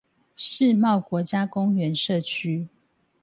[0.35, 2.67] 世貿國家公園社區